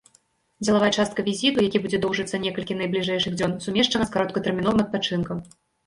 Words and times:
Дзелавая 0.63 0.89
частка 1.03 1.25
візіту, 1.27 1.67
які 1.67 1.83
будзе 1.85 2.01
доўжыцца 2.07 2.41
некалькі 2.47 2.81
найбліжэйшых 2.83 3.33
дзён, 3.39 3.57
сумешчана 3.71 4.03
з 4.13 4.21
кароткатэрміновым 4.21 4.79
адпачынкам. 4.91 5.37